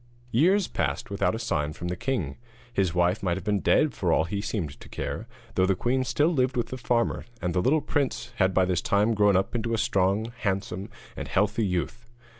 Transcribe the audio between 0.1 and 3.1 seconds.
Years passed without a sign from the king. His